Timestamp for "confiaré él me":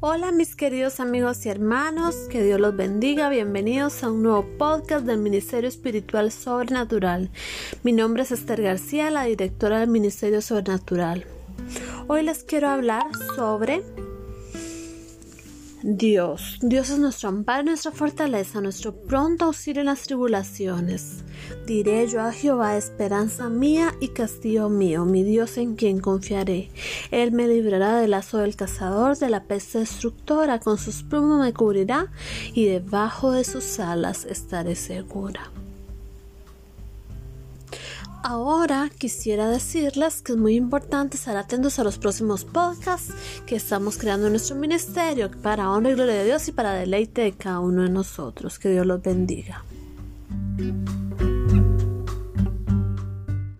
25.98-27.48